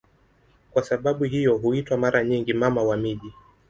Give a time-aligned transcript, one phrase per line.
[0.71, 3.33] Kwa sababu hiyo huitwa mara nyingi "Mama wa miji".